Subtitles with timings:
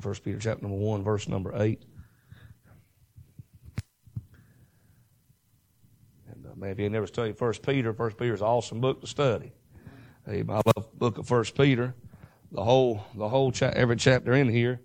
[0.00, 1.82] First Peter chapter number one, verse number eight.
[6.32, 9.00] And uh, man, if you never studied First Peter, First Peter is an awesome book
[9.00, 9.52] to study.
[10.26, 11.94] Hey, I love book of First Peter.
[12.52, 14.80] The whole, the whole, cha- every chapter in here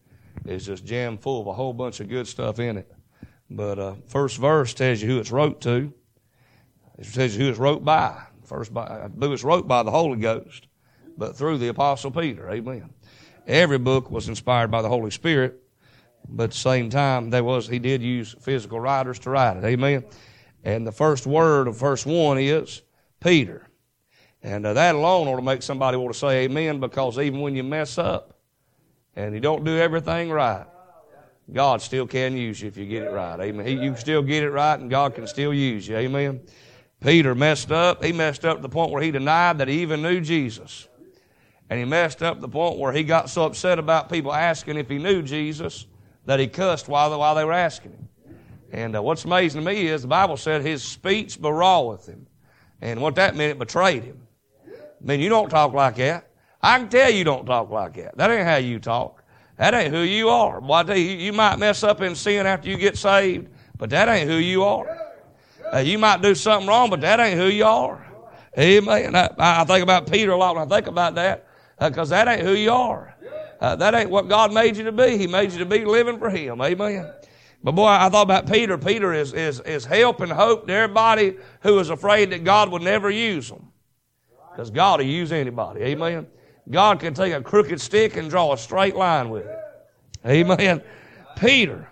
[0.46, 2.92] is just jammed full of a whole bunch of good stuff in it.
[3.50, 5.94] But uh, first verse tells you who it's wrote to.
[6.98, 8.22] It tells you who it's wrote by.
[8.44, 10.68] First, by, I believe it's wrote by the Holy Ghost,
[11.18, 12.50] but through the Apostle Peter.
[12.50, 12.92] Amen.
[13.48, 15.62] Every book was inspired by the Holy Spirit,
[16.28, 19.64] but at the same time, there was he did use physical writers to write it.
[19.64, 20.04] Amen.
[20.64, 22.82] And the first word of verse one is
[23.20, 23.68] Peter,
[24.42, 27.56] and uh, that alone ought to make somebody want to say Amen, because even when
[27.56, 28.40] you mess up
[29.16, 30.66] and you don't do everything right,
[31.54, 33.40] God still can use you if you get it right.
[33.40, 33.68] Amen.
[33.68, 35.96] He, you can still get it right, and God can still use you.
[35.98, 36.42] Amen.
[37.00, 38.04] Peter messed up.
[38.04, 40.88] He messed up to the point where he denied that he even knew Jesus.
[41.70, 44.88] And he messed up the point where he got so upset about people asking if
[44.88, 45.88] he knew Jesus
[46.26, 48.10] that he cussed while, while they were asking him.
[48.72, 52.28] And uh, what's amazing to me is the Bible said his speech with him.
[52.82, 54.22] And what that meant, it betrayed him.
[54.68, 56.30] I mean, you don't talk like that.
[56.62, 58.18] I can tell you don't talk like that.
[58.18, 59.24] That ain't how you talk.
[59.58, 60.60] That ain't who you are.
[60.60, 63.90] Well, I tell you, you might mess up in sin after you get saved, but
[63.92, 65.00] that ain't who you are.
[65.74, 68.06] Uh, you might do something wrong, but that ain't who you are.
[68.58, 69.16] Amen.
[69.16, 71.48] I, I think about Peter a lot when I think about that,
[71.80, 73.16] because uh, that ain't who you are.
[73.60, 75.18] Uh, that ain't what God made you to be.
[75.18, 76.62] He made you to be living for Him.
[76.62, 77.12] Amen.
[77.64, 78.78] But boy, I thought about Peter.
[78.78, 82.84] Peter is, is, is help and hope to everybody who is afraid that God would
[82.84, 83.72] never use them.
[84.52, 85.82] Because God will use anybody.
[85.82, 86.28] Amen.
[86.70, 89.60] God can take a crooked stick and draw a straight line with it.
[90.26, 90.82] Amen.
[91.38, 91.90] Peter,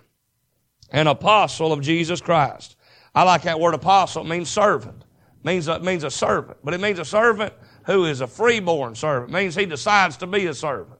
[0.90, 2.76] an apostle of Jesus Christ.
[3.14, 4.22] I like that word apostle.
[4.22, 5.04] It means servant.
[5.40, 6.58] It means, it means a servant.
[6.64, 7.52] But it means a servant
[7.86, 9.30] who is a freeborn servant.
[9.30, 10.98] It means he decides to be a servant.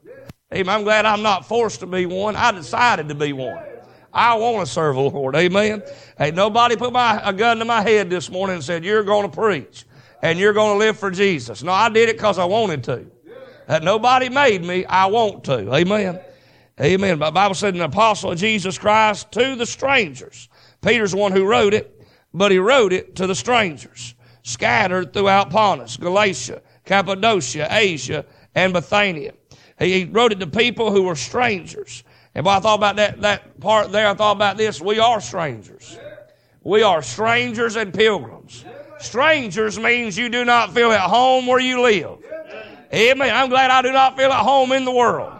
[0.53, 0.75] Amen.
[0.75, 2.37] I'm glad I'm not forced to be one.
[2.37, 3.63] I decided to be one.
[4.13, 5.35] I want to serve the Lord.
[5.35, 5.83] Amen.
[6.17, 9.29] Hey, nobody put my, a gun to my head this morning and said, you're going
[9.29, 9.85] to preach
[10.23, 11.63] and you're going to live for Jesus.
[11.63, 13.07] No, I did it because I wanted to.
[13.67, 14.85] That nobody made me.
[14.85, 15.75] I want to.
[15.75, 16.21] Amen.
[16.81, 17.19] Amen.
[17.19, 20.49] The Bible said an apostle of Jesus Christ to the strangers.
[20.83, 21.95] Peter's the one who wrote it
[22.35, 28.25] but he wrote it to the strangers scattered throughout Pontus, Galatia, Cappadocia, Asia,
[28.55, 29.33] and Bithynia.
[29.79, 32.05] He wrote it to people who were strangers.
[32.35, 34.81] And when I thought about that, that part there, I thought about this.
[34.81, 35.99] We are strangers.
[36.63, 38.65] We are strangers and pilgrims.
[38.99, 42.19] Strangers means you do not feel at home where you live.
[42.93, 43.35] Amen.
[43.35, 45.33] I'm glad I do not feel at home in the world.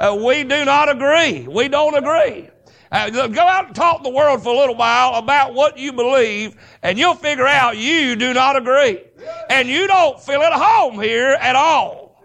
[0.00, 1.46] Uh, we do not agree.
[1.48, 2.50] We don't agree.
[2.92, 6.56] Uh, go out and talk the world for a little while about what you believe,
[6.82, 9.02] and you'll figure out you do not agree.
[9.50, 12.22] And you don't feel at home here at all.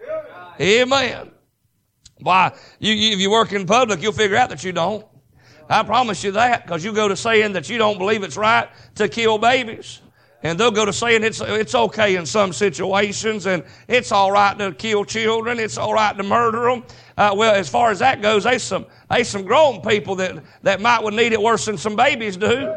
[0.60, 1.30] Amen.
[2.20, 5.04] Why, you, if you work in public, you'll figure out that you don't.
[5.68, 8.68] I promise you that, because you go to saying that you don't believe it's right
[8.96, 10.01] to kill babies.
[10.42, 14.58] And they'll go to saying it's, it's okay in some situations and it's all right
[14.58, 15.60] to kill children.
[15.60, 16.84] It's all right to murder them.
[17.16, 20.80] Uh, well, as far as that goes, there's some, there's some grown people that, that
[20.80, 22.74] might would need it worse than some babies do.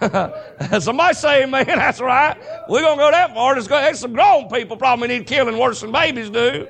[0.80, 2.36] Somebody say man, that's right.
[2.68, 3.54] We're going to go that far.
[3.54, 6.66] There's, there's some grown people probably need killing worse than babies do.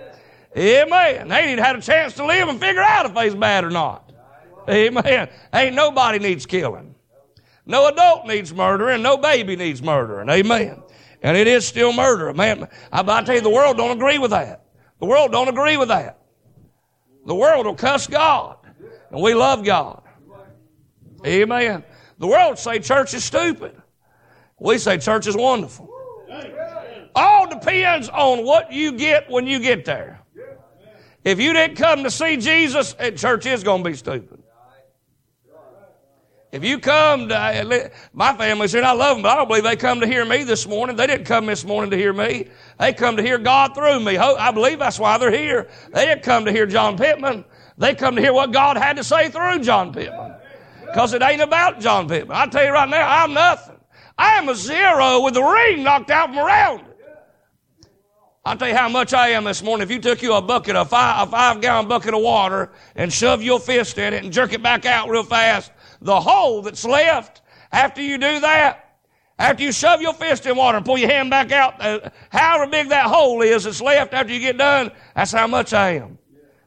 [0.57, 1.29] Amen.
[1.29, 3.71] They need to have a chance to live and figure out if they's bad or
[3.71, 4.13] not.
[4.69, 5.29] Amen.
[5.53, 6.94] Ain't nobody needs killing.
[7.67, 10.21] No adult needs murder and no baby needs murder.
[10.29, 10.83] Amen.
[11.23, 12.33] And it is still murder.
[12.35, 14.67] Man, I, I tell you, the world don't agree with that.
[15.01, 16.19] The world don't agree with that.
[17.27, 18.59] The world will cuss God.
[19.11, 20.03] And we love God.
[21.27, 21.85] Amen.
[22.19, 23.81] The world say church is stupid.
[24.59, 25.91] We say church is wonderful.
[27.15, 30.21] All depends on what you get when you get there.
[31.25, 34.43] If you didn't come to see Jesus, eh, church is going to be stupid.
[36.55, 39.75] If you come to, my family said, I love them, but I don't believe they
[39.75, 40.95] come to hear me this morning.
[40.95, 42.47] They didn't come this morning to hear me.
[42.79, 44.17] They come to hear God through me.
[44.19, 45.69] I believe that's why they're here.
[45.93, 47.45] They didn't come to hear John Pittman.
[47.77, 50.33] They come to hear what God had to say through John Pittman.
[50.87, 52.37] Because it ain't about John Pittman.
[52.37, 53.81] I tell you right now, I'm nothing.
[54.17, 56.95] I am a zero with the ring knocked out from around it.
[58.45, 59.83] I'll tell you how much I am this morning.
[59.83, 63.13] If you took you a bucket, a five, a five gallon bucket of water and
[63.13, 65.73] shove your fist in it and jerk it back out real fast,
[66.05, 67.43] the hole that's left
[67.73, 68.99] after you do that,
[69.39, 72.71] after you shove your fist in water and pull your hand back out, uh, however
[72.71, 76.19] big that hole is that's left after you get done, that's how much I am.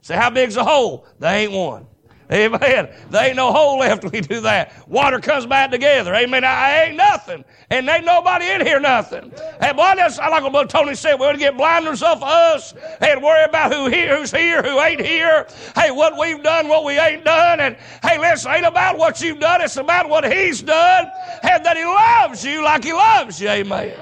[0.01, 1.05] Say, how big's the hole?
[1.19, 1.85] They ain't one.
[2.29, 2.89] Amen.
[3.09, 4.87] There ain't no hole left we do that.
[4.89, 6.13] Water comes back together.
[6.13, 6.43] Amen.
[6.43, 7.45] I ain't nothing.
[7.69, 9.31] And ain't nobody in here nothing.
[9.61, 11.19] Hey, boy, that's like what Brother Tony said.
[11.19, 14.61] We ought to get blinders off of us and worry about who here, who's here,
[14.61, 15.47] who ain't here.
[15.75, 17.61] Hey, what we've done, what we ain't done.
[17.61, 19.61] And hey, listen, ain't about what you've done.
[19.61, 21.09] It's about what He's done.
[21.43, 23.47] And that He loves you like He loves you.
[23.47, 23.93] Amen.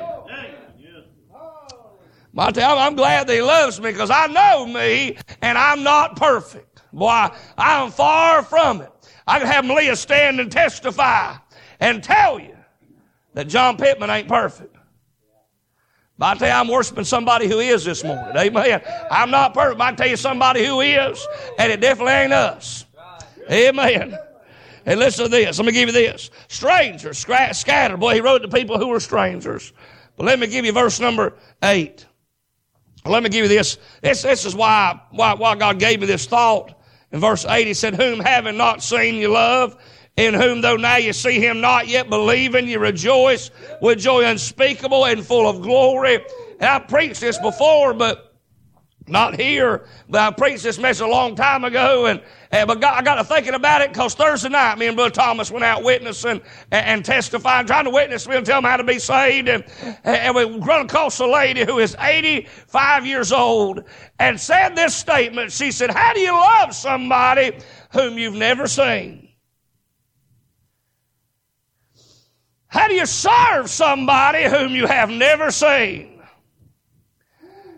[2.34, 6.75] My, I'm glad that He loves me because I know me and I'm not perfect.
[6.96, 7.28] Boy,
[7.58, 8.90] I'm far from it.
[9.28, 11.36] I could have Malia stand and testify
[11.80, 12.56] and tell you
[13.34, 14.76] that John Pittman ain't perfect.
[16.18, 18.36] But I tell you, I'm worshiping somebody who is this morning.
[18.38, 18.82] Amen.
[19.12, 21.28] I'm not perfect, but I tell you somebody who is,
[21.60, 22.86] and it definitely ain't us.
[23.52, 24.18] Amen.
[24.86, 25.58] And listen to this.
[25.58, 26.32] Let me give you this.
[26.48, 28.00] Strangers scattered.
[28.00, 29.74] Boy, he wrote to people who were strangers.
[30.16, 32.06] But let me give you verse number eight.
[33.06, 33.78] Let me give you this.
[34.02, 36.74] This, this is why, why, why God gave me this thought.
[37.12, 39.78] In verse 8, he said, Whom having not seen you love,
[40.18, 45.06] in whom though now you see him not yet believing, you rejoice with joy unspeakable
[45.06, 46.16] and full of glory.
[46.60, 48.35] And I preached this before, but
[49.08, 52.96] not here, but I preached this message a long time ago, and, and but got,
[52.96, 55.84] I got to thinking about it because Thursday night, me and Brother Thomas went out
[55.84, 56.42] witnessing
[56.72, 59.64] and, and testifying, trying to witness and tell them how to be saved, and,
[60.04, 63.84] and we run across a lady who is 85 years old
[64.18, 65.52] and said this statement.
[65.52, 67.60] She said, "How do you love somebody
[67.92, 69.30] whom you've never seen?
[72.68, 76.15] How do you serve somebody whom you have never seen?"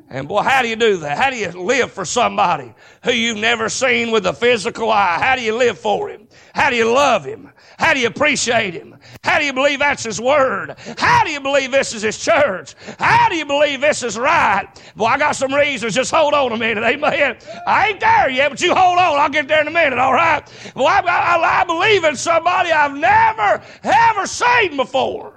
[0.09, 1.17] And boy, how do you do that?
[1.17, 2.73] How do you live for somebody
[3.03, 5.17] who you've never seen with a physical eye?
[5.21, 6.27] How do you live for him?
[6.53, 7.51] How do you love him?
[7.77, 8.97] How do you appreciate him?
[9.23, 10.75] How do you believe that's his word?
[10.97, 12.73] How do you believe this is his church?
[12.97, 14.67] How do you believe this is right?
[14.95, 15.93] Boy, I got some reasons.
[15.93, 16.83] Just hold on a minute.
[16.83, 17.37] Amen.
[17.67, 19.19] I ain't there yet, but you hold on.
[19.19, 19.99] I'll get there in a minute.
[19.99, 20.41] All right.
[20.73, 25.36] Well, I, I, I believe in somebody I've never, ever seen before.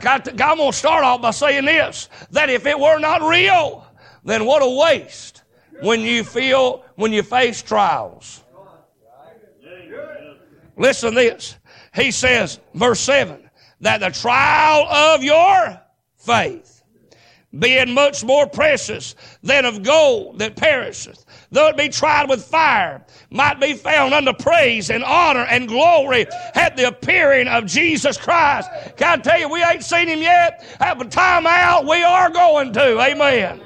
[0.00, 3.86] God, God won't start off by saying this, that if it were not real,
[4.24, 5.42] then what a waste
[5.80, 8.42] when you feel, when you face trials.
[10.76, 11.56] Listen to this.
[11.94, 13.48] He says, verse 7,
[13.80, 15.80] that the trial of your
[16.16, 16.73] faith,
[17.58, 23.04] being much more precious than of gold that perisheth, though it be tried with fire,
[23.30, 28.68] might be found unto praise and honor and glory at the appearing of Jesus Christ.
[28.96, 30.64] Can I tell you, we ain't seen him yet.
[30.80, 33.00] Have a time out, we are going to.
[33.00, 33.60] Amen.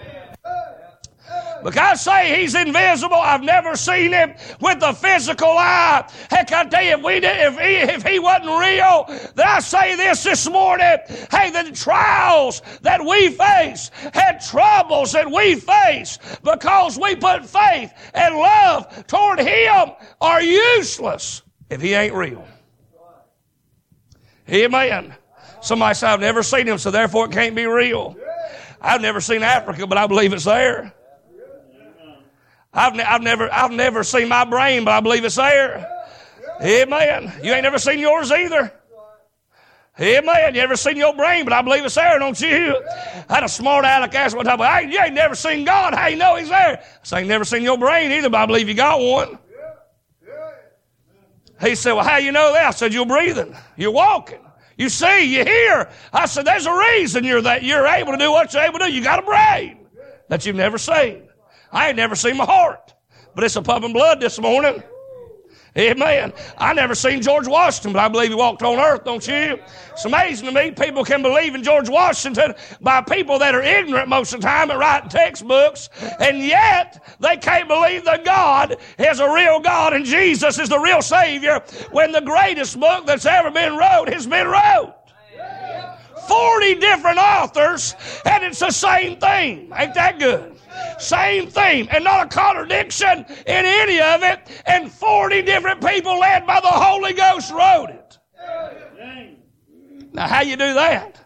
[1.64, 6.08] Because I say he's invisible, I've never seen him with the physical eye.
[6.30, 9.60] Heck, I tell you, if we did, if he, if he wasn't real, then I
[9.60, 10.98] say this this morning.
[11.30, 17.92] Hey, the trials that we face and troubles that we face because we put faith
[18.14, 19.90] and love toward him
[20.20, 22.46] are useless if he ain't real.
[24.48, 25.14] Amen.
[25.60, 28.16] Somebody said, I've never seen him, so therefore it can't be real.
[28.80, 30.94] I've never seen Africa, but I believe it's there.
[32.78, 35.90] I've, ne- I've, never, I've never seen my brain, but I believe it's there.
[36.62, 37.32] Amen.
[37.42, 38.72] You ain't never seen yours either.
[40.00, 40.54] Amen.
[40.54, 42.80] You ever seen your brain, but I believe it's there, don't you?
[43.28, 45.92] I had a smart aleck ask one time, hey, you ain't never seen God.
[45.92, 46.78] How you know he's there?
[46.78, 49.38] I said, I ain't never seen your brain either, but I believe you got one.
[51.60, 52.64] He said, well, how you know that?
[52.64, 53.56] I said, you're breathing.
[53.76, 54.38] You're walking.
[54.76, 55.90] You see, you hear.
[56.12, 57.64] I said, there's a reason you're that.
[57.64, 58.92] You're able to do what you're able to do.
[58.92, 59.78] You got a brain
[60.28, 61.27] that you've never seen.
[61.72, 62.94] I ain't never seen my heart,
[63.34, 64.82] but it's a pumping blood this morning.
[65.76, 66.32] Amen.
[66.56, 69.60] I never seen George Washington, but I believe he walked on earth, don't you?
[69.92, 70.72] It's amazing to me.
[70.72, 74.70] People can believe in George Washington by people that are ignorant most of the time
[74.70, 75.88] and write textbooks,
[76.18, 80.78] and yet they can't believe that God is a real God and Jesus is the
[80.80, 81.60] real Savior
[81.92, 84.97] when the greatest book that's ever been wrote has been wrote.
[86.28, 87.94] 40 different authors,
[88.24, 89.72] and it's the same thing.
[89.74, 90.58] Ain't that good?
[90.98, 94.40] Same theme and not a contradiction in any of it.
[94.66, 98.18] And 40 different people led by the Holy Ghost wrote it.
[100.12, 101.18] Now, how you do that?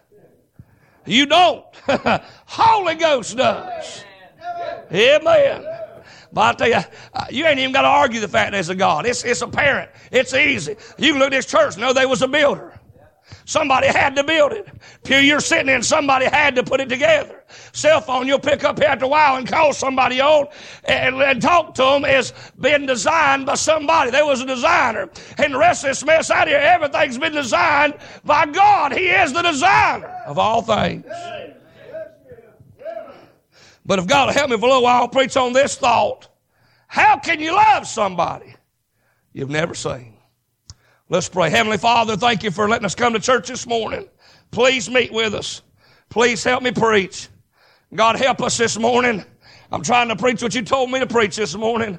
[1.06, 1.64] You don't.
[2.46, 4.04] Holy Ghost does.
[4.92, 5.64] Amen.
[6.32, 8.74] But I tell you, uh, you ain't even got to argue the fact there's a
[8.74, 9.04] God.
[9.06, 9.90] It's, it's apparent.
[10.10, 10.76] It's easy.
[10.98, 12.78] You can look at this church know they was a builder.
[13.52, 14.66] Somebody had to build it.
[15.04, 17.44] Pew you're sitting in, somebody had to put it together.
[17.72, 20.46] Cell phone you'll pick up after a while and call somebody on
[20.84, 24.10] and, and talk to them is being designed by somebody.
[24.10, 25.10] There was a designer.
[25.36, 28.92] And the rest of this mess out here, everything's been designed by God.
[28.92, 31.04] He is the designer of all things.
[33.84, 36.26] But if God will help me for a little while, I'll preach on this thought.
[36.86, 38.54] How can you love somebody
[39.34, 40.11] you've never seen?
[41.12, 41.50] Let's pray.
[41.50, 44.08] Heavenly Father, thank you for letting us come to church this morning.
[44.50, 45.60] Please meet with us.
[46.08, 47.28] Please help me preach.
[47.94, 49.22] God, help us this morning.
[49.70, 51.98] I'm trying to preach what you told me to preach this morning.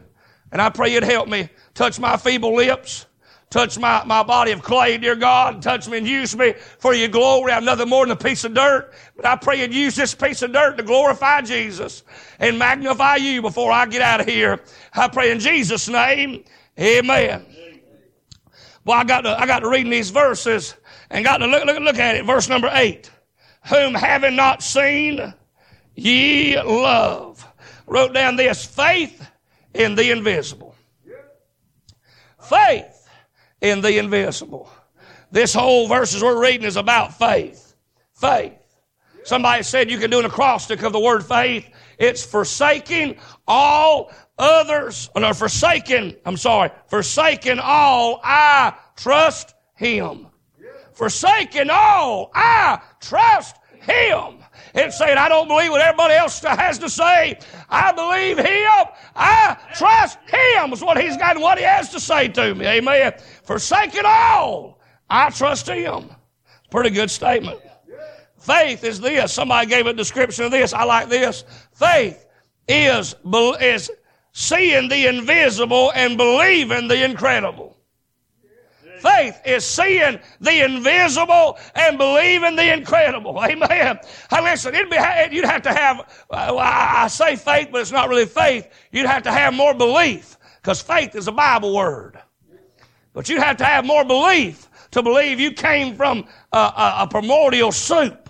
[0.51, 1.47] And I pray you'd help me.
[1.75, 3.05] Touch my feeble lips.
[3.51, 5.61] Touch my, my body of clay, dear God.
[5.61, 7.51] Touch me and use me for your glory.
[7.51, 8.95] I'm nothing more than a piece of dirt.
[9.15, 12.01] But I pray you'd use this piece of dirt to glorify Jesus
[12.39, 14.59] and magnify you before I get out of here.
[14.91, 16.45] I pray in Jesus' name.
[16.79, 17.45] Amen.
[18.85, 20.75] Well, I got to, I got to reading these verses
[21.09, 22.25] and got to look, look, look at it.
[22.25, 23.09] Verse number eight.
[23.69, 25.33] Whom having not seen,
[25.95, 27.45] ye love.
[27.87, 29.25] Wrote down this faith
[29.73, 30.75] in the invisible.
[32.41, 33.07] Faith
[33.61, 34.69] in the invisible.
[35.31, 37.75] This whole verses we're reading is about faith.
[38.13, 38.53] Faith.
[39.23, 41.69] Somebody said you can do an acrostic of the word faith.
[41.97, 50.27] It's forsaking all others, or no, forsaking, I'm sorry, forsaken all, I trust Him.
[50.93, 54.39] Forsaken all, I trust Him.
[54.75, 57.37] It's saying, I don't believe what everybody else has to say.
[57.69, 58.93] I believe Him.
[59.15, 62.65] I trust Him is what He's got and what He has to say to me.
[62.65, 63.13] Amen.
[63.43, 66.09] Forsaken all, I trust Him.
[66.71, 67.59] Pretty good statement.
[68.39, 69.31] Faith is this.
[69.31, 70.73] Somebody gave a description of this.
[70.73, 71.45] I like this.
[71.73, 72.25] Faith
[72.67, 73.15] is,
[73.61, 73.91] is
[74.33, 77.77] seeing the invisible and believing the incredible.
[78.99, 83.37] Faith is seeing the invisible and believing the incredible.
[83.43, 83.99] Amen.
[84.29, 84.97] Hey, listen, it'd be,
[85.35, 85.99] you'd have to have,
[86.31, 88.67] uh, I say faith, but it's not really faith.
[88.91, 92.17] You'd have to have more belief because faith is a Bible word.
[93.11, 97.07] But you'd have to have more belief to believe you came from a, a, a
[97.07, 98.22] primordial soup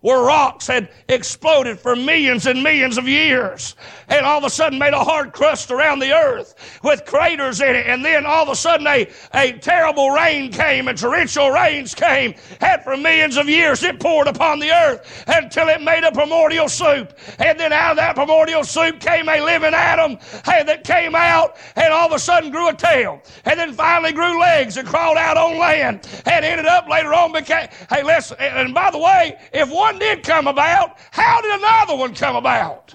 [0.00, 3.74] where rocks had exploded for millions and millions of years
[4.08, 7.74] and all of a sudden made a hard crust around the earth with craters in
[7.74, 7.86] it.
[7.86, 12.34] And then all of a sudden a, a terrible rain came and torrential rains came
[12.60, 13.82] and for millions of years.
[13.82, 17.18] It poured upon the earth until it made a primordial soup.
[17.38, 21.92] And then out of that primordial soup came a living atom that came out and
[21.92, 23.20] all of a sudden grew a tail.
[23.44, 27.32] And then finally grew legs and crawled out on land and ended up later on
[27.32, 31.58] became hey listen and by the way if one one did come about, how did
[31.58, 32.94] another one come about?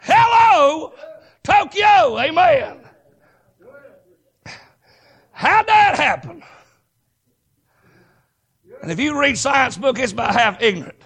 [0.00, 0.92] Hello,
[1.42, 2.78] Tokyo, amen.
[5.30, 6.42] How'd that happen?
[8.82, 10.98] And if you read science book, it's about half ignorant.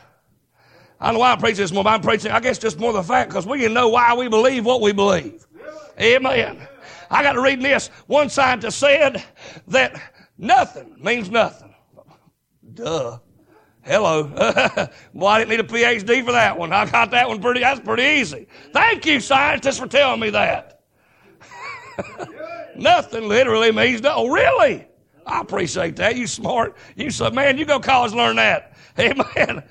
[1.00, 3.04] I know why I'm preaching this more, but I'm preaching, I guess, just more the
[3.04, 5.46] fact because we can know why we believe what we believe.
[6.00, 6.66] Amen.
[7.08, 7.88] I got to read this.
[8.08, 9.23] One scientist said
[9.68, 10.00] that
[10.38, 11.73] nothing means nothing.
[12.75, 13.18] Duh.
[13.87, 14.25] Hello.
[15.12, 16.73] well, I didn't need a PhD for that one.
[16.73, 18.49] I got that one pretty, that's pretty easy.
[18.73, 20.81] Thank you, scientists, for telling me that.
[22.76, 24.12] Nothing literally means no.
[24.16, 24.87] Oh, really?
[25.25, 26.16] I appreciate that.
[26.16, 26.76] You smart.
[26.97, 28.76] You said, man, you go college and learn that.
[28.99, 29.62] Amen.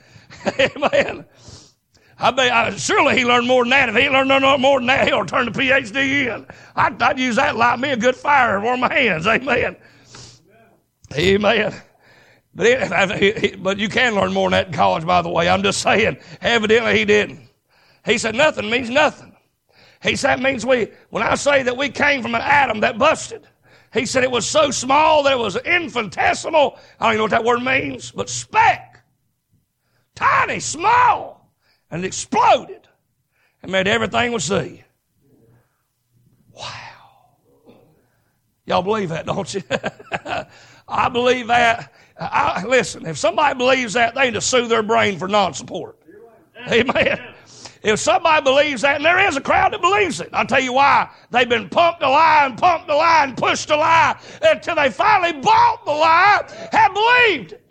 [0.60, 1.26] Amen.
[2.18, 3.90] I bet, I, surely he learned more than that.
[3.90, 6.46] If he learned no more than that, he'll turn the PhD in.
[6.74, 9.28] I'd, I'd use that light me a good fire and warm my hands.
[9.28, 9.76] Amen.
[11.14, 11.82] Amen.
[12.56, 15.50] But, it, but you can learn more than that in college, by the way.
[15.50, 17.50] I'm just saying, evidently he didn't.
[18.06, 19.36] He said nothing means nothing.
[20.02, 23.46] He said means we, when I say that we came from an atom that busted,
[23.94, 26.78] he said it was so small that it was infinitesimal.
[27.00, 29.04] I don't even know what that word means, but speck.
[30.16, 31.52] Tiny, small.
[31.92, 32.88] And it exploded
[33.62, 34.84] and made everything we see.
[36.52, 37.76] Wow.
[38.66, 39.62] Y'all believe that, don't you?
[40.88, 41.94] I believe that.
[42.18, 46.00] I, listen, if somebody believes that, they need to sue their brain for non support.
[46.68, 47.36] Amen.
[47.84, 50.74] If somebody believes that, and there is a crowd that believes it, I'll tell you
[50.74, 51.08] why.
[51.30, 54.90] They've been pumped a lie and pumped a lie and pushed a lie until they
[54.90, 57.62] finally bought the lie and believed it.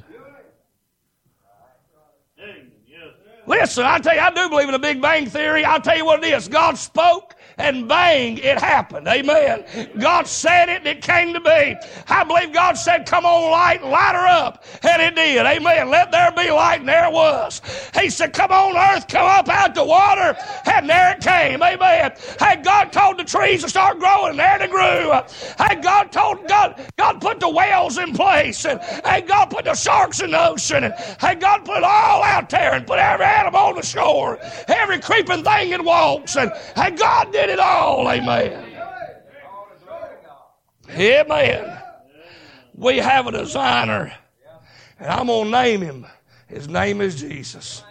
[3.46, 5.64] Listen, I tell you, I do believe in the Big Bang Theory.
[5.64, 6.48] I'll tell you what it is.
[6.48, 9.06] God spoke and bang, it happened.
[9.06, 9.64] Amen.
[9.98, 11.76] God said it and it came to be.
[12.08, 14.64] I believe God said, come on light, light her up.
[14.82, 15.46] And it did.
[15.46, 15.90] Amen.
[15.90, 17.60] Let there be light and there it was.
[17.98, 20.36] He said, come on earth, come up out the water.
[20.66, 21.62] And there it came.
[21.62, 22.12] Amen.
[22.38, 25.12] Hey, God told the trees to start growing and there they grew.
[25.58, 28.64] Hey, God told, God, God put the whales in place.
[28.64, 30.84] And hey, God put the sharks in the ocean.
[30.84, 34.38] And hey, God put it all out there and put every animal on the shore.
[34.68, 36.36] Every creeping thing that walks.
[36.36, 38.10] And hey, God did it all.
[38.10, 38.64] Amen.
[40.90, 41.82] Amen.
[42.74, 44.12] We have a designer,
[44.98, 46.06] and I'm going to name him.
[46.48, 47.82] His name is Jesus.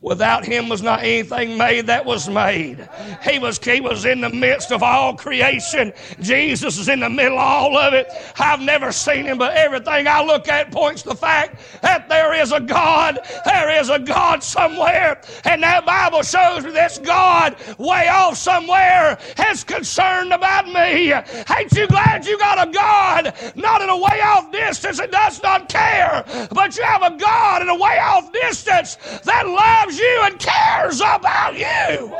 [0.00, 2.88] Without him was not anything made that was made.
[3.28, 5.92] He was, he was in the midst of all creation.
[6.20, 8.08] Jesus is in the middle of all of it.
[8.38, 12.34] I've never seen him, but everything I look at points to the fact that there
[12.34, 13.18] is a God.
[13.44, 15.20] There is a God somewhere.
[15.44, 19.18] And that Bible shows me this God way off somewhere
[19.50, 21.12] is concerned about me.
[21.12, 25.42] Ain't you glad you got a God not in a way off distance that does
[25.42, 30.20] not care, but you have a God in a way off distance that loves you
[30.24, 32.14] and cares about you.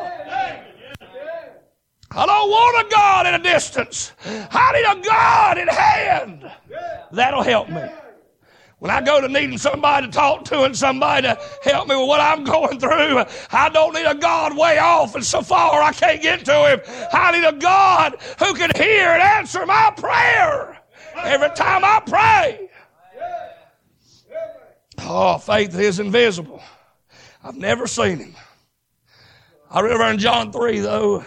[2.11, 4.13] I don't want a God in a distance.
[4.25, 6.51] I need a God in hand.
[7.13, 7.83] That'll help me.
[8.79, 12.07] When I go to needing somebody to talk to and somebody to help me with
[12.07, 15.93] what I'm going through, I don't need a God way off and so far I
[15.93, 17.09] can't get to Him.
[17.11, 20.79] I need a God who can hear and answer my prayer
[21.25, 22.71] every time I pray.
[24.99, 26.63] Oh, faith is invisible.
[27.47, 28.35] I've never seen Him.
[29.71, 31.25] I remember in John 3, though,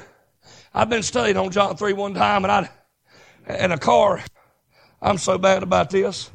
[0.73, 2.69] I've been studying on John 3 one time, and I,
[3.57, 4.21] in a car,
[5.01, 6.29] I'm so bad about this.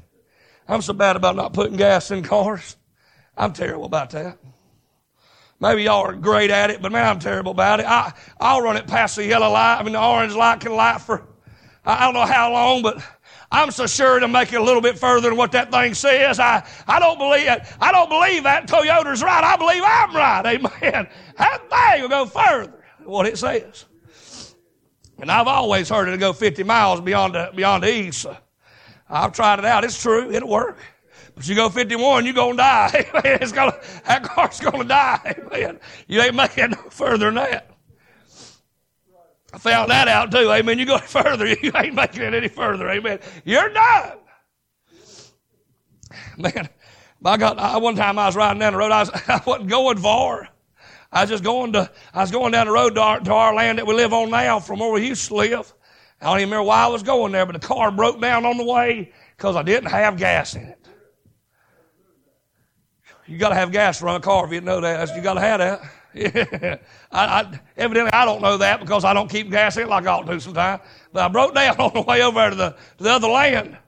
[0.67, 2.77] I'm so bad about not putting gas in cars.
[3.37, 4.39] I'm terrible about that.
[5.61, 7.87] Maybe y'all are great at it, but man, I'm terrible about it.
[7.87, 9.81] I, I'll run it past the yellow light.
[9.81, 11.27] I mean, the orange light can light for,
[11.85, 13.05] I don't know how long, but
[13.51, 16.39] I'm so sure to make it a little bit further than what that thing says.
[16.39, 17.63] I, I don't believe it.
[17.81, 19.45] I don't believe that Toyota's right.
[19.45, 20.47] I believe I'm right.
[20.47, 21.09] Amen.
[21.37, 23.87] That thing will go further than what it says.
[25.19, 28.27] And I've always heard it'll go 50 miles beyond the, beyond the east.
[29.09, 29.85] I've tried it out.
[29.85, 30.31] It's true.
[30.31, 30.79] It'll work.
[31.35, 32.91] But you go 51, you're going to die.
[33.25, 35.35] it's gonna, that car's going to die.
[35.53, 35.81] Amen.
[36.07, 37.74] You ain't making it no further than that.
[39.55, 40.51] I found that out too.
[40.51, 40.81] Amen.
[40.81, 42.89] You go further, you ain't making it any further.
[42.91, 43.21] Amen.
[43.45, 44.19] You're done.
[46.37, 46.69] Man,
[47.21, 48.91] by God, I, one time I was riding down the road.
[48.91, 50.49] I, was, I wasn't going far.
[51.13, 53.55] I was just going to, I was going down the road to our, to our
[53.55, 55.73] land that we live on now from where we used to live.
[56.21, 58.57] I don't even remember why I was going there, but the car broke down on
[58.57, 60.89] the way because I didn't have gas in it.
[63.27, 65.15] You got to have gas to run a car if you know that.
[65.15, 65.81] You got to have that.
[66.15, 66.79] Yeah.
[67.13, 70.13] I, I, evidently, I don't know that because I don't keep gas in like I
[70.13, 70.83] ought to sometimes.
[71.13, 73.79] But I broke down on the way over to the, to the other land.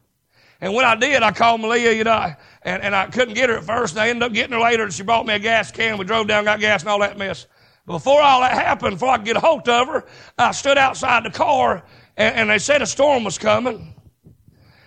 [0.61, 3.59] And when I did, I called Malia, you know, and, and I couldn't get her
[3.59, 3.95] at first.
[3.95, 5.99] And I ended up getting her later, and she brought me a gas can.
[5.99, 7.47] We drove down, got gas, and all that mess.
[7.87, 10.07] Before all that happened, before I could get a hold of her,
[10.39, 11.85] I stood outside the car,
[12.17, 13.95] and, and they said a storm was coming.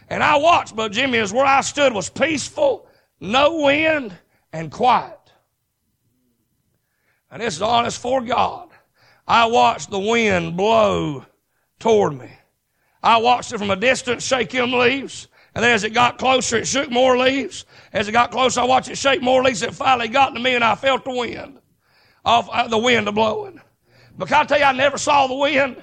[0.10, 2.88] And I watched, but Jimmy, is where I stood was peaceful,
[3.21, 4.17] no wind,
[4.54, 5.18] and quiet.
[7.31, 8.69] And this is honest for God.
[9.27, 11.25] I watched the wind blow
[11.77, 12.31] toward me.
[13.03, 15.27] I watched it from a distance shake them leaves.
[15.55, 17.65] And then as it got closer, it shook more leaves.
[17.93, 19.61] As it got closer, I watched it shake more leaves.
[19.61, 21.59] It finally got to me and I felt the wind.
[22.25, 23.61] Off uh, the wind blowing.
[24.17, 25.81] But can I tell you, I never saw the wind.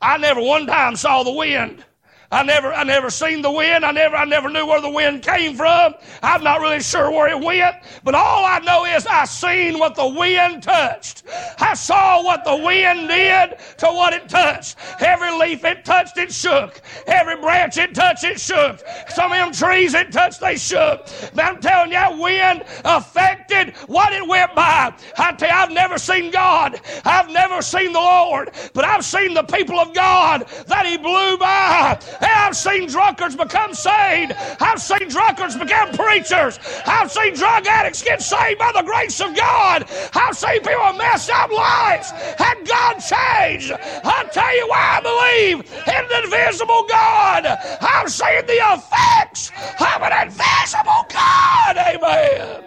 [0.00, 1.84] I never one time saw the wind.
[2.32, 3.84] I never, I never seen the wind.
[3.84, 5.94] I never, I never knew where the wind came from.
[6.22, 9.94] I'm not really sure where it went, but all I know is I seen what
[9.94, 11.24] the wind touched.
[11.58, 14.76] I saw what the wind did to what it touched.
[15.00, 16.80] Every leaf it touched, it shook.
[17.06, 18.80] Every branch it touched, it shook.
[19.10, 21.06] Some of them trees it touched, they shook.
[21.34, 24.94] But I'm telling you, that wind affected what it went by.
[25.18, 26.80] I tell you, I've never seen God.
[27.04, 31.36] I've never seen the Lord, but I've seen the people of God that He blew
[31.36, 32.00] by.
[32.22, 34.32] I've seen drunkards become saved.
[34.60, 36.58] I've seen drunkards become preachers.
[36.86, 39.88] I've seen drug addicts get saved by the grace of God.
[40.14, 43.72] I've seen people mess up lives and God changed.
[44.04, 47.46] I'll tell you why I believe in the invisible God.
[47.80, 51.76] I've seen the effects of an invisible God.
[51.76, 52.64] Amen.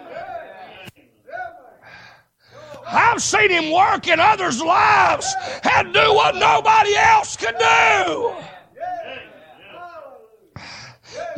[2.88, 5.34] I've seen him work in others' lives
[5.74, 8.36] and do what nobody else could do.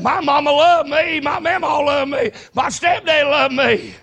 [0.00, 1.20] My mama loved me.
[1.20, 2.30] My mama loved me.
[2.54, 3.94] My stepdad loved me.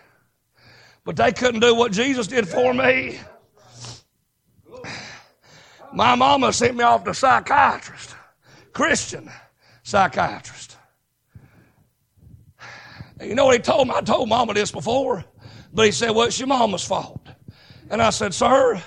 [1.04, 3.20] But they couldn't do what Jesus did for me.
[5.94, 8.16] My mama sent me off to a psychiatrist,
[8.74, 9.30] Christian
[9.84, 10.78] psychiatrist.
[13.20, 13.94] And you know what he told me?
[13.96, 15.24] I told mama this before,
[15.74, 17.26] but he said, Well, it's your mama's fault.
[17.90, 18.82] And I said, Sir,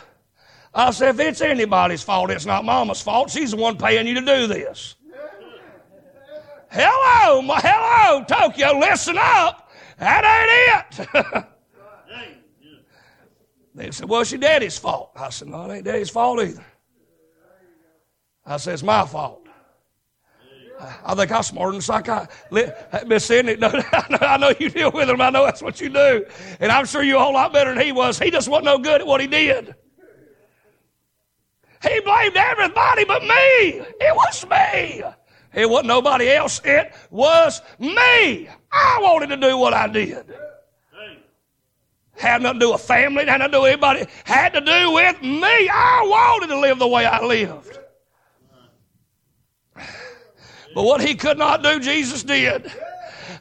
[0.74, 3.30] I said, if it's anybody's fault, it's not mama's fault.
[3.30, 4.96] She's the one paying you to do this.
[6.70, 9.70] Hello, my, hello, Tokyo, listen up.
[9.98, 11.44] That ain't it.
[13.74, 15.12] they said, well, it's your daddy's fault.
[15.16, 16.64] I said, no, it ain't daddy's fault either.
[18.44, 19.46] I said, it's my fault.
[21.04, 22.30] I think I'm smarter than psychiatrist.
[23.06, 23.68] Miss Sidney, no,
[24.20, 25.20] I know you deal with him.
[25.20, 26.24] I know that's what you do.
[26.60, 28.18] And I'm sure you're a whole lot better than he was.
[28.18, 29.74] He just wasn't no good at what he did.
[31.82, 33.28] He blamed everybody but me.
[33.30, 35.02] It was me.
[35.54, 36.60] It wasn't nobody else.
[36.64, 38.48] It was me.
[38.70, 40.26] I wanted to do what I did.
[42.16, 44.06] Had nothing to do with family, had nothing to do with anybody.
[44.24, 45.68] Had to do with me.
[45.68, 47.78] I wanted to live the way I lived.
[50.74, 52.70] But what he could not do, Jesus did.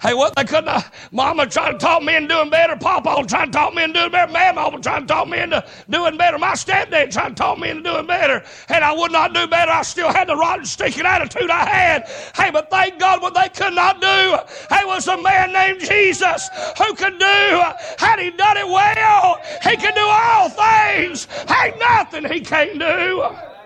[0.02, 2.76] Hey, what they couldn't, uh, Mama trying to talk me into doing better.
[2.76, 4.54] Papa trying to talk me into doing better.
[4.54, 6.38] Mama trying to talk me into doing better.
[6.38, 8.43] My stepdad trying to talk me into doing better.
[8.69, 9.71] And I would not do better.
[9.71, 12.08] I still had the rotten, stinking attitude I had.
[12.36, 14.38] Hey, but thank God what they could not do.
[14.69, 17.62] Hey, was a man named Jesus who could do,
[17.97, 21.28] had he done it well, he could do all things.
[21.63, 23.57] Ain't nothing he can't do.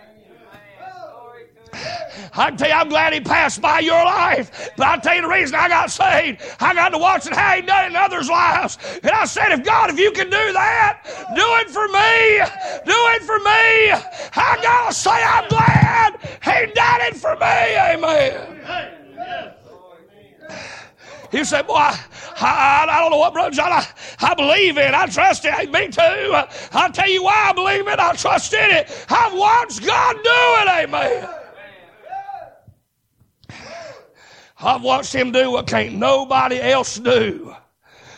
[1.74, 4.70] I can tell you, I'm glad he passed by your life.
[4.78, 6.42] But I'll tell you the reason I got saved.
[6.60, 8.78] I got to watch it how he done it in others' lives.
[9.04, 11.02] And I said, if God, if you can do that,
[11.36, 12.40] do it for me.
[12.86, 13.92] Do it for me.
[14.36, 17.78] I got to say, I'm glad he done it for me.
[17.78, 18.48] Amen.
[21.32, 21.98] He said, Boy, I,
[22.42, 23.88] I, I, don't know what, Brother John, I,
[24.20, 24.94] I believe in.
[24.94, 25.72] I trust it.
[25.72, 26.36] Me too.
[26.74, 28.00] I'll tell you why I believe it.
[28.00, 29.06] I trust in it.
[29.10, 30.68] I've watched God do it.
[30.84, 31.41] Amen.
[34.62, 37.56] I've watched him do what can't nobody else do.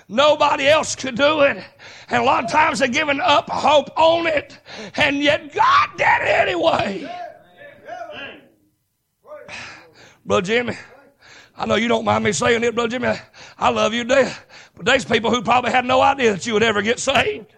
[0.10, 1.64] Nobody else could do it.
[2.10, 4.60] And a lot of times they're giving up hope on it.
[4.96, 7.10] And yet God did it anyway.
[10.26, 10.78] Brother Jimmy,
[11.58, 13.14] I know you don't mind me saying it, Brother Jimmy.
[13.58, 14.46] I love you death.
[14.76, 17.53] But there's people who probably had no idea that you would ever get saved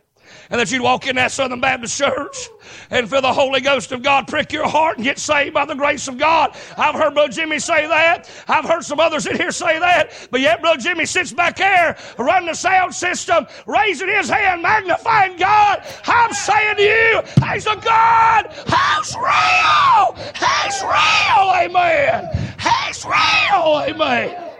[0.49, 2.49] and that you'd walk in that Southern Baptist church
[2.89, 5.75] and feel the Holy Ghost of God prick your heart and get saved by the
[5.75, 6.55] grace of God.
[6.77, 8.29] I've heard Brother Jimmy say that.
[8.47, 10.27] I've heard some others in here say that.
[10.31, 15.38] But yet Brother Jimmy sits back there running the sound system, raising his hand, magnifying
[15.38, 15.84] God.
[16.05, 20.15] I'm saying to you, He's a God He's real.
[20.36, 21.51] He's real.
[21.55, 22.29] Amen.
[22.60, 23.84] He's real.
[23.88, 24.51] Amen.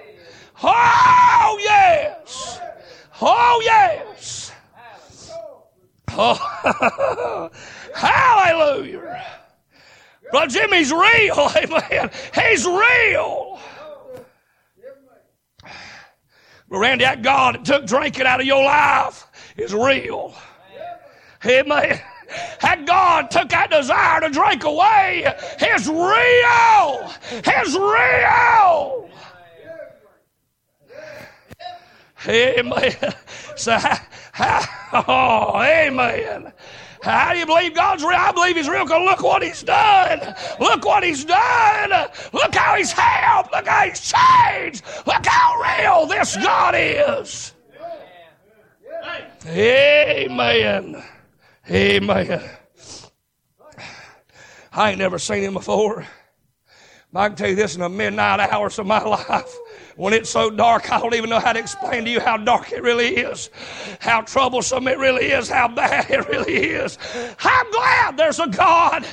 [0.64, 2.60] Oh, yes.
[3.22, 4.45] Oh, yes.
[6.18, 7.50] Oh,
[7.94, 9.26] hallelujah.
[10.32, 11.52] Brother Jimmy's real.
[11.56, 12.10] Amen.
[12.34, 13.60] He's real.
[16.70, 20.34] But Randy, that God that took drinking out of your life is real.
[21.46, 22.02] Amen.
[22.62, 27.14] That God took that desire to drink away is real.
[27.32, 29.10] Is real.
[32.28, 33.14] Amen.
[33.56, 33.78] So,
[34.94, 36.52] oh, amen.
[37.02, 38.18] How do you believe God's real?
[38.18, 40.36] I believe He's real because look what He's done.
[40.60, 42.10] Look what He's done.
[42.34, 43.54] Look how He's helped.
[43.54, 44.84] Look how He's changed.
[45.06, 47.54] Look how real this God is.
[49.48, 51.04] Amen.
[51.70, 52.50] Amen.
[54.74, 56.06] I ain't never seen Him before.
[57.14, 59.56] I can tell you this in the midnight hours of my life
[59.96, 62.72] when it's so dark, I don't even know how to explain to you how dark
[62.72, 63.50] it really is,
[64.00, 66.98] how troublesome it really is, how bad it really is.
[67.40, 69.06] I'm glad there's a God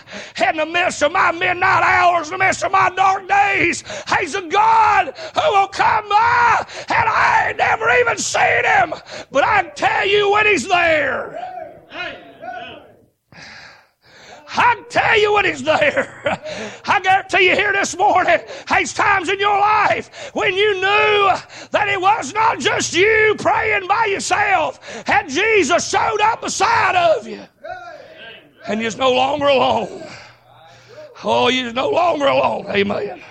[0.48, 3.84] in the midst of my midnight hours, in the midst of my dark days.
[4.18, 8.94] He's a God who will come by, and I ain't never even seen him,
[9.30, 11.38] but I can tell you when he's there.
[11.90, 12.31] Hey.
[14.54, 16.40] I tell you when He's there.
[16.86, 21.30] I guarantee you here this morning, there's times in your life when you knew
[21.70, 27.26] that it was not just you praying by yourself, and Jesus showed up beside of
[27.26, 27.42] you.
[28.66, 30.02] And you're no longer alone.
[31.24, 32.66] Oh, you're no longer alone.
[32.68, 33.22] Amen.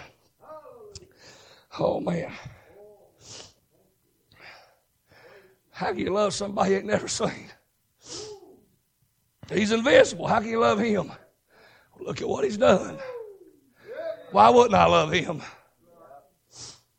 [1.80, 2.32] Oh, man.
[5.72, 7.50] How can you love somebody you ain't never seen?
[9.52, 10.28] He's invisible.
[10.28, 11.12] How can you love him?
[12.00, 12.98] Look at what he's done.
[14.32, 15.42] Why wouldn't I love him?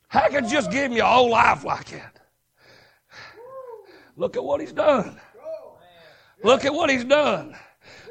[0.08, 2.20] How could just give me your whole life like that?
[4.16, 5.18] Look at what he's done.
[6.44, 7.56] Look at what he's done.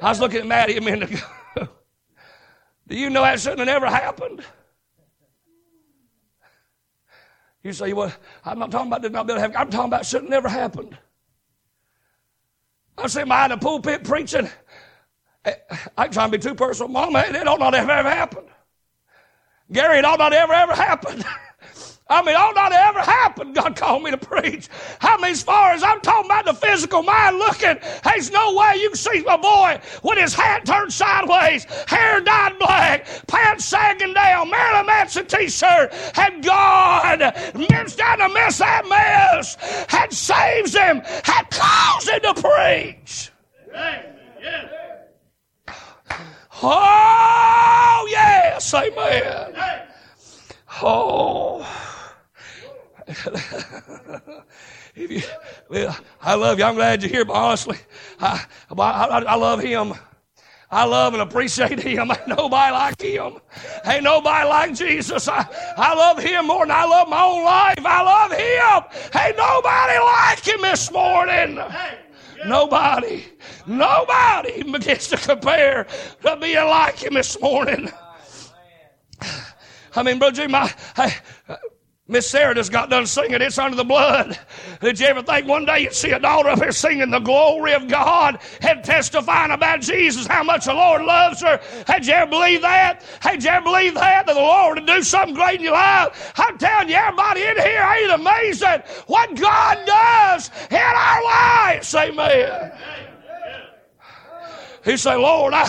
[0.02, 1.68] I was looking at Maddie a minute ago.
[2.88, 4.44] Do you know that shouldn't have never happened?
[7.64, 8.12] You say, well,
[8.44, 9.56] I'm not talking about did not to happen.
[9.56, 10.98] I'm talking about shouldn't have never happened.
[13.02, 14.50] I see behind the pulpit preaching.
[15.46, 15.54] Eh,
[15.98, 16.90] I am trying to be too personal.
[16.90, 18.44] Mama, it ought not ever, ever happen.
[19.72, 21.24] Gary, it ought not ever, ever happen.
[22.12, 23.54] I mean, all not ever happen.
[23.54, 24.68] God called me to preach.
[25.00, 28.74] I mean, as far as I'm talking about the physical mind looking, there's no way
[28.82, 34.14] you can see my boy with his hat turned sideways, hair dyed black, pants sagging
[34.14, 34.50] down,
[35.02, 37.20] Marilyn Manson t-shirt, and God
[37.56, 39.56] missed down to miss that mess,
[39.90, 43.32] had saves him, had caused him to preach.
[46.64, 49.56] Oh, yes, amen.
[50.84, 51.68] Oh.
[54.96, 55.22] if you,
[56.22, 56.66] I love you.
[56.66, 57.78] I'm glad you're here, but honestly,
[58.20, 58.46] I,
[58.78, 59.94] I, I love him.
[60.72, 62.12] I love and appreciate him.
[62.12, 63.34] Ain't nobody like him.
[63.86, 65.28] Ain't nobody like Jesus.
[65.28, 65.46] I,
[65.78, 67.86] I love him more than I love my own life.
[67.86, 69.22] I love him.
[69.22, 71.60] Ain't nobody like him this morning.
[72.46, 73.26] Nobody,
[73.68, 75.86] nobody begins to compare
[76.24, 77.92] to being like him this morning.
[79.94, 81.16] I mean, Brother Jim, I, I,
[82.12, 84.38] Miss Sarah just got done singing It's Under the Blood.
[84.82, 87.72] Did you ever think one day you'd see a daughter up here singing the glory
[87.74, 91.62] of God and testifying about Jesus, how much the Lord loves her?
[91.88, 93.04] Had you ever believe that?
[93.22, 94.26] Had you ever believe that?
[94.26, 96.34] That the Lord would do something great in your life?
[96.36, 101.96] I'm telling you, everybody in here ain't amazing what God does in our lives.
[101.96, 102.72] Amen.
[104.84, 105.64] He say, Lord, I,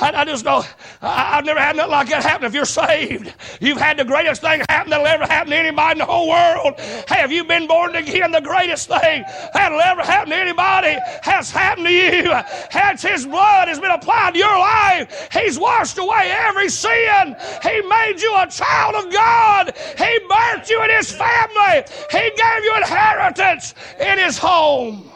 [0.00, 0.64] I, I just know
[1.02, 3.32] I, have never had nothing like that happen if you're saved.
[3.60, 6.80] You've had the greatest thing happen that'll ever happen to anybody in the whole world.
[7.08, 8.32] Have you been born again?
[8.32, 12.32] The greatest thing that'll ever happen to anybody has happened to you.
[12.70, 15.28] Has His blood has been applied to your life.
[15.32, 17.36] He's washed away every sin.
[17.62, 19.74] He made you a child of God.
[19.98, 21.84] He birthed you in His family.
[22.10, 25.10] He gave you inheritance in His home.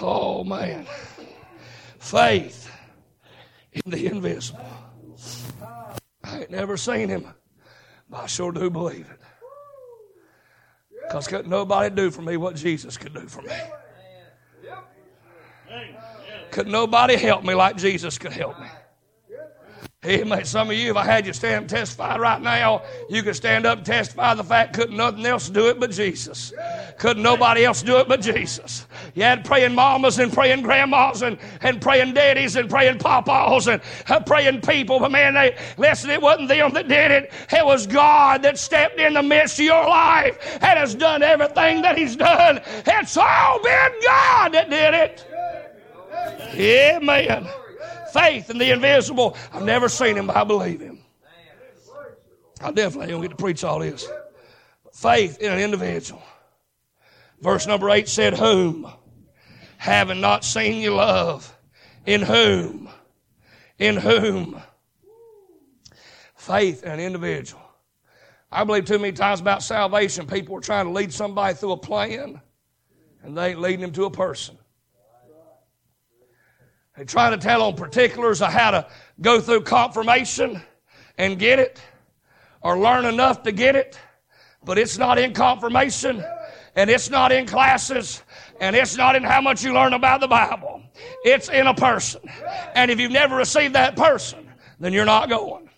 [0.00, 0.86] Oh, man.
[1.98, 2.70] Faith
[3.72, 4.64] in the invisible.
[6.24, 7.26] I ain't never seen him,
[8.08, 9.20] but I sure do believe it.
[11.02, 13.54] Because couldn't nobody do for me what Jesus could do for me.
[16.50, 18.66] Could nobody help me like Jesus could help me.
[20.06, 20.44] Amen.
[20.44, 23.66] Some of you, if I had you stand and testify right now, you could stand
[23.66, 26.52] up and testify the fact couldn't nothing else do it but Jesus.
[26.98, 28.86] Couldn't nobody else do it but Jesus.
[29.16, 33.82] You had praying mamas and praying grandmas and, and praying daddies and praying papas and
[34.08, 37.32] uh, praying people, but man, they, listen, it wasn't them that did it.
[37.50, 41.82] It was God that stepped in the midst of your life and has done everything
[41.82, 42.60] that He's done.
[42.86, 45.26] It's all been God that did it.
[46.54, 47.48] Amen
[48.12, 49.36] faith in the invisible.
[49.52, 51.00] I've never seen him, but I believe him.
[52.60, 54.06] I definitely don't get to preach all this.
[54.92, 56.22] Faith in an individual.
[57.40, 58.90] Verse number eight said, Whom?
[59.76, 61.56] Having not seen you love.
[62.04, 62.88] In whom?
[63.78, 64.60] In whom?
[66.34, 67.62] Faith in an individual.
[68.50, 71.76] I believe too many times about salvation, people are trying to lead somebody through a
[71.76, 72.40] plan,
[73.22, 74.57] and they ain't leading them to a person.
[76.98, 78.86] They try to tell on particulars of how to
[79.20, 80.60] go through confirmation
[81.16, 81.80] and get it,
[82.60, 83.96] or learn enough to get it,
[84.64, 86.24] but it's not in confirmation,
[86.74, 88.24] and it's not in classes,
[88.60, 90.82] and it's not in how much you learn about the Bible.
[91.24, 92.20] It's in a person.
[92.74, 95.70] And if you've never received that person, then you're not going.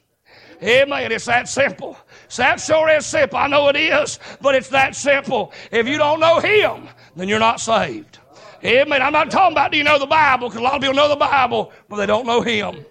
[0.63, 1.13] Amen.
[1.13, 1.99] It's that simple.
[2.25, 3.39] It's that sure is simple.
[3.39, 5.53] I know it is, but it's that simple.
[5.71, 8.20] If you don't know Him, then you're not saved.
[8.65, 9.01] Amen.
[9.01, 11.09] I'm not talking about do you know the Bible, because a lot of people know
[11.09, 12.85] the Bible, but they don't know Him.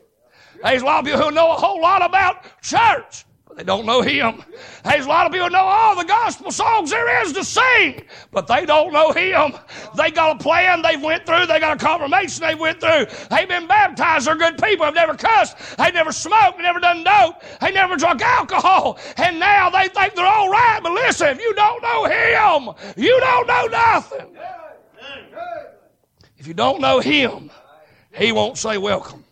[0.63, 3.86] There's a lot of people who know a whole lot about church, but they don't
[3.86, 4.43] know Him.
[4.84, 8.03] There's a lot of people who know all the gospel songs there is to sing,
[8.32, 9.53] but they don't know Him.
[9.95, 11.45] They got a plan they've went through.
[11.45, 13.05] They got a confirmation they went through.
[13.29, 14.25] They've been baptized.
[14.25, 14.88] They're good people.
[14.88, 15.77] They've never cussed.
[15.77, 16.58] They never smoked.
[16.58, 17.36] They never done dope.
[17.62, 18.97] They never drunk alcohol.
[19.17, 20.79] And now they think they're all right.
[20.82, 24.36] But listen, if you don't know Him, you don't know nothing.
[26.49, 27.51] You don't know Him,
[28.12, 29.23] He won't say welcome.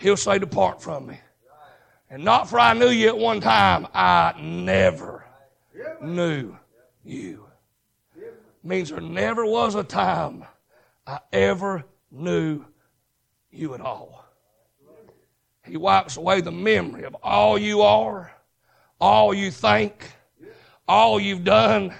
[0.00, 1.20] He'll say, Depart from me.
[2.08, 5.26] And not for I knew you at one time, I never
[6.00, 6.56] knew
[7.04, 7.44] you.
[8.62, 10.44] Means there never was a time
[11.06, 12.64] I ever knew
[13.50, 14.24] you at all.
[15.66, 18.32] He wipes away the memory of all you are,
[18.98, 20.10] all you think,
[20.88, 21.92] all you've done,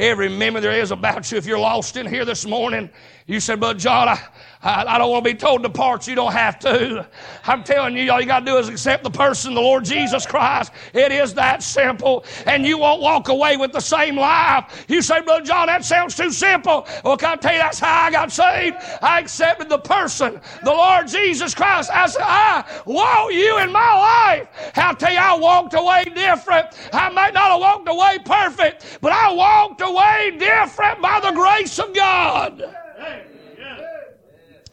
[0.00, 1.38] every memory there is about you.
[1.38, 2.90] If you're lost in here this morning,
[3.26, 4.20] you said, But John, I,
[4.62, 6.06] I, I, don't want to be told to depart.
[6.06, 7.08] You don't have to.
[7.44, 10.26] I'm telling you, all you got to do is accept the person, the Lord Jesus
[10.26, 10.72] Christ.
[10.92, 12.26] It is that simple.
[12.44, 14.84] And you won't walk away with the same life.
[14.86, 16.86] You say, Brother John, that sounds too simple.
[17.04, 18.76] Well, can I tell you that's how I got saved?
[19.00, 21.90] I accepted the person, the Lord Jesus Christ.
[21.90, 24.72] I said, I want you in my life.
[24.76, 26.66] I'll tell you, I walked away different.
[26.92, 31.78] I might not have walked away perfect, but I walked away different by the grace
[31.78, 32.76] of God.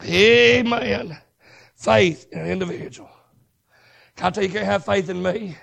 [0.08, 1.18] Amen.
[1.74, 3.10] Faith in an individual.
[4.16, 5.56] Can I tell you, you can't have faith in me?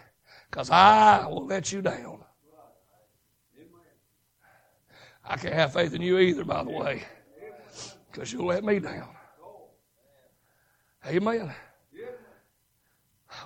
[0.49, 2.19] Because I will let you down.
[5.27, 7.03] I can't have faith in you either, by the way,
[8.11, 9.09] because you'll let me down.
[11.07, 11.51] Amen.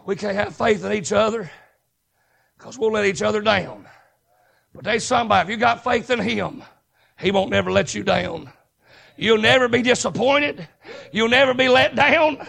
[0.06, 1.50] We can't have faith in each other
[2.58, 3.88] because we'll let each other down.
[4.74, 6.64] But there's somebody, if you got faith in Him,
[7.18, 8.52] He won't never let you down.
[9.20, 10.66] You'll never be disappointed.
[11.12, 12.48] You'll never be let down.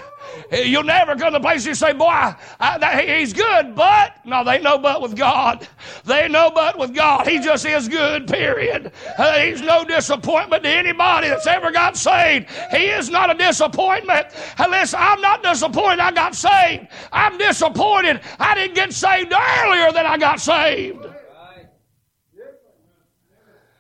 [0.52, 4.60] You'll never come to place you say, boy, I, that, he's good, but, no, they
[4.60, 5.66] know but with God.
[6.04, 7.26] They know but with God.
[7.26, 8.92] He just is good, period.
[9.18, 12.48] Uh, he's no disappointment to anybody that's ever got saved.
[12.70, 14.28] He is not a disappointment.
[14.56, 16.86] Uh, listen, I'm not disappointed I got saved.
[17.12, 21.04] I'm disappointed I didn't get saved earlier than I got saved.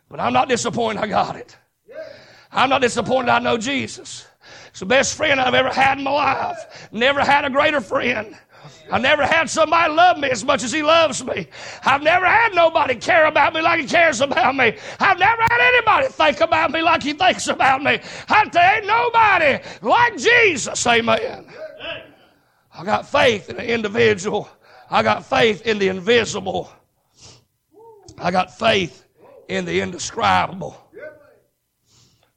[0.08, 1.56] But I'm not disappointed I got it.
[2.52, 4.26] I'm not disappointed I know Jesus.
[4.68, 6.88] It's the best friend I've ever had in my life.
[6.92, 8.36] Never had a greater friend.
[8.90, 11.46] I never had somebody love me as much as he loves me.
[11.84, 14.76] I've never had nobody care about me like he cares about me.
[14.98, 18.00] I've never had anybody think about me like he thinks about me.
[18.28, 20.86] I tell you, nobody like Jesus.
[20.86, 21.46] Amen.
[22.74, 24.48] I got faith in the individual.
[24.90, 26.70] I got faith in the invisible.
[28.18, 29.04] I got faith
[29.48, 30.76] in the indescribable.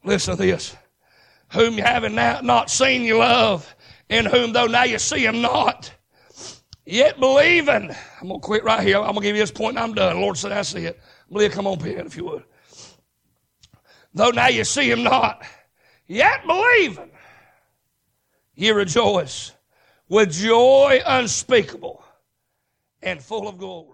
[0.04, 0.76] Listen to this.
[1.52, 3.74] Whom you haven't not seen you love,
[4.08, 5.92] in whom though now you see him not,
[6.84, 7.90] yet believing.
[8.20, 8.98] I'm to quit right here.
[8.98, 10.20] I'm to give you this point and I'm done.
[10.20, 11.00] Lord said, that's it.
[11.30, 12.44] Believe, come on, pen, if you would.
[14.12, 15.42] Though now you see him not,
[16.06, 17.10] yet believing,
[18.54, 19.52] ye rejoice
[20.08, 22.04] with joy unspeakable
[23.02, 23.93] and full of glory.